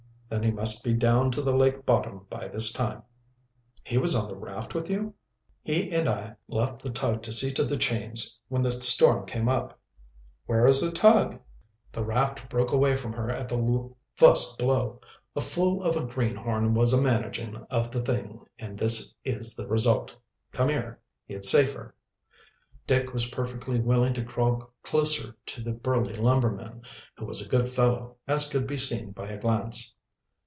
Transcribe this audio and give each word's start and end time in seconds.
"Then 0.31 0.43
he 0.43 0.51
must 0.51 0.81
be 0.81 0.93
down 0.93 1.29
to 1.31 1.41
the 1.41 1.53
lake 1.53 1.85
bottom 1.85 2.25
by 2.29 2.47
this 2.47 2.71
time." 2.71 3.03
"He 3.83 3.97
was 3.97 4.15
on 4.15 4.29
the 4.29 4.37
raft 4.37 4.73
with 4.73 4.89
you?" 4.89 5.13
"Yes. 5.65 5.75
He 5.83 5.91
and 5.91 6.07
I 6.07 6.37
left 6.47 6.81
the 6.81 6.89
tug 6.89 7.21
to 7.23 7.33
see 7.33 7.51
to 7.51 7.65
the 7.65 7.75
chains 7.75 8.39
when 8.47 8.61
the 8.61 8.71
storm 8.71 9.25
came 9.25 9.49
up." 9.49 9.77
"Where 10.45 10.65
is 10.67 10.79
the 10.79 10.89
tug?" 10.89 11.37
"The 11.91 12.05
raft 12.05 12.49
broke 12.49 12.71
away 12.71 12.95
from 12.95 13.11
her 13.11 13.29
at 13.29 13.49
the 13.49 13.91
fust 14.15 14.57
blow. 14.57 15.01
A 15.35 15.41
fool 15.41 15.83
of 15.83 15.97
a 15.97 16.05
greenhorn 16.05 16.75
was 16.75 16.93
a 16.93 17.01
managin' 17.01 17.57
of 17.69 17.91
the 17.91 18.01
thing, 18.01 18.39
an' 18.57 18.77
this 18.77 19.13
is 19.25 19.53
the 19.57 19.67
result. 19.67 20.15
Come 20.53 20.69
here 20.69 20.97
it's 21.27 21.49
safer." 21.51 21.93
Dick 22.87 23.11
was 23.11 23.29
perfectly 23.31 23.81
willing 23.81 24.13
to 24.13 24.23
crawl 24.23 24.71
closer 24.81 25.35
to 25.47 25.61
the 25.61 25.73
burly 25.73 26.13
lumberman, 26.13 26.83
who 27.17 27.25
was 27.25 27.45
a 27.45 27.49
good 27.49 27.67
fellow, 27.67 28.15
as 28.29 28.49
could 28.49 28.65
be 28.65 28.77
seen 28.77 29.11
by 29.11 29.27
a 29.27 29.37
glance. 29.37 29.93